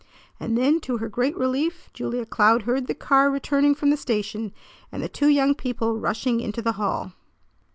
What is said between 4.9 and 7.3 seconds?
and the two young people rushing into the hall.